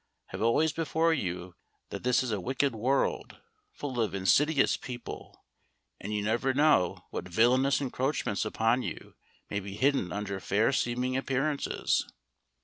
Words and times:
Have 0.29 0.41
always 0.41 0.71
before 0.73 1.13
you 1.13 1.53
that 1.91 2.01
this 2.01 2.23
is 2.23 2.31
a 2.31 2.41
wicked 2.41 2.73
world, 2.73 3.39
full 3.71 4.01
of 4.01 4.15
insidious 4.15 4.75
people, 4.75 5.45
and 5.99 6.11
you 6.11 6.23
never 6.23 6.55
know 6.55 7.05
what 7.11 7.27
villainous 7.29 7.79
encroachments 7.79 8.43
upon 8.43 8.81
you 8.81 9.13
may 9.51 9.59
be 9.59 9.75
hidden 9.75 10.11
under 10.11 10.39
fair 10.39 10.71
seeming 10.73 11.15
appearances. 11.15 12.07